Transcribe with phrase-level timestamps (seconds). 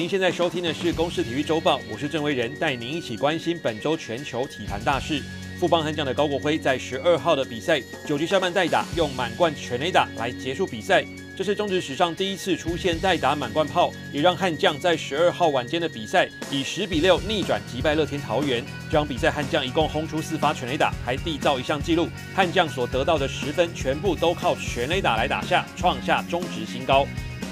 [0.00, 5.22] 您现在收听的是《公视体育周报》，我是郑威仁，带您一起关心本周全球体坛大事。
[5.58, 11.04] 富邦悍将的高国辉在十二号的比赛九局下半代打，用满贯全垒打来结束比赛。
[11.36, 18.64] 这是中职史上第一次出现代打满贯炮，也让悍将在十二号晚间的比赛以十比六逆转击败乐天桃园。
[18.90, 27.06] 这场比赛悍将一共轰出四发全垒打，还缔造一项纪录，悍将所得到的十分全部都靠全垒打来打下，创下中职新高。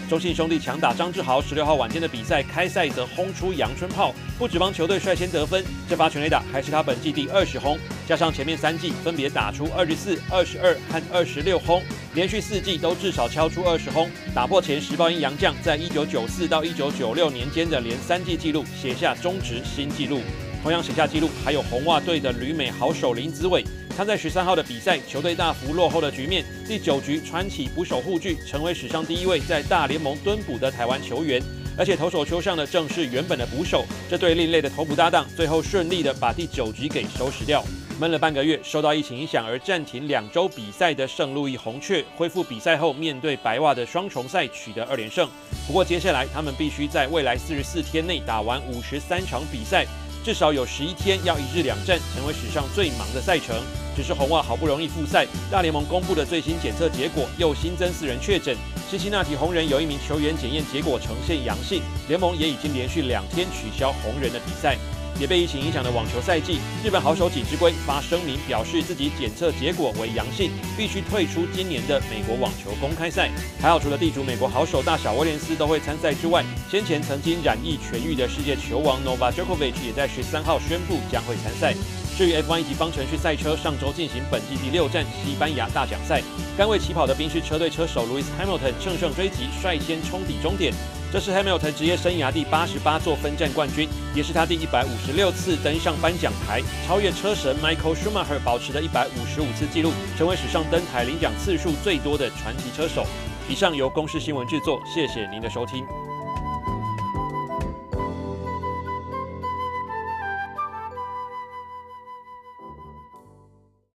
[0.09, 11.83] 中信兄弟强打张志豪，十六号晚间的比赛开赛则轰出阳春炮，不止帮球队率先得分，这发全垒打还是他本季第二十轰，加上前面三季分别打出二十四、二十二和二十六轰，
[12.15, 20.23] 连续四季都至少敲出二十轰，打破前时报鹰洋将在一九九四到一九九六年间的连三季纪录，写下中职新纪录。
[20.62, 23.65] 同样写下纪录还有红袜队的旅美好手林子伟。
[23.97, 31.42] 他在十三号的比赛，球队大幅落后的局面，第九局穿起捕手护具，成为史上第一位在大联盟蹲捕的台湾球员。
[31.77, 37.65] 而且投手丘上的正是原本的捕手，这对另类的投捕搭档，最后顺利的把第九局给收拾掉。
[38.00, 45.28] 闷了半个月，受到疫情影响而暂停两周比赛的圣路易红雀，恢复比赛后面对白袜的双重赛取得二连胜。
[45.67, 49.84] 不过接下来他们必须在未来四十四天内打完五十三场比赛。
[50.29, 53.57] 至少有十一天要一日两战，成为史上最忙的赛程。
[53.97, 58.55] 只是红袜好不容易复赛，大联盟公布的最新检测结果又新增四人确诊。
[58.91, 64.77] 辛辛那提红人有一名球员检验结果呈现阳性，联盟也已经连续两天取消红人的比赛。
[65.20, 73.31] 也被疫情影响的网球赛季，日本好手锦织圭发声明表示自己检测结果为阳性，必须退出今年的美国网球公开赛。
[73.61, 81.75] 还好，除了地主美国好手大小威廉斯都会参赛之外，先前曾经染疫痊愈的世界球王 Nova Djokovic 也在十三号宣布将会参赛。
[82.17, 86.20] 至于 F1 一级方程式赛车，上周进行本季第六站西班牙大奖赛，
[86.56, 90.72] 甘为起跑的宾士车队车手 Lewis Hamilton 乘胜追击，率先冲抵终点。
[91.11, 103.06] 这是 Hamilton 职业生涯第八十八座分站冠军，也是他第一百五十六次登上颁奖台，超越车神 Michael Schumacher 保持的一百五十五次纪录，成为史上登台领奖次数最多的传奇车手。
[103.49, 105.87] 以上由公视新闻制作，谢谢您的收听。